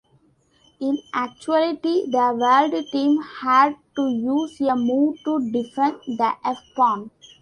[0.79, 7.11] In actuality, the World Team had to use a move to defend the f-pawn.